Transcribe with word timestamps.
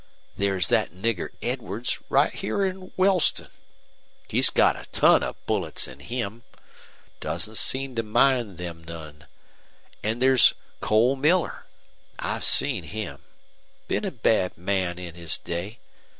There's 0.35 0.67
that 0.69 0.91
nigger 0.91 1.29
Edwards, 1.43 1.99
right 2.09 2.33
here 2.33 2.65
in 2.65 2.91
Wellston. 2.97 3.49
He's 4.27 4.49
got 4.49 4.75
a 4.75 4.87
ton 4.89 5.21
of 5.21 5.35
bullets 5.45 5.87
in 5.87 5.99
him. 5.99 6.41
Doesn't 7.19 7.59
seem 7.59 7.93
to 7.93 8.01
mind 8.01 8.57
them 8.57 8.83
none. 8.83 9.27
And 10.01 10.19
there's 10.19 10.55
Cole 10.79 11.15
Miller. 11.15 11.67
I've 12.17 12.43
seen 12.43 12.85
him. 12.85 13.21
Been 13.87 14.03
a 14.03 14.09
bad 14.09 14.57
man 14.57 14.97
in 14.97 15.13
his 15.13 15.37
day. 15.37 15.77